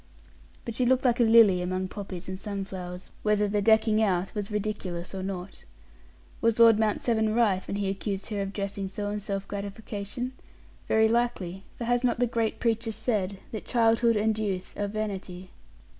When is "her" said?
8.29-8.41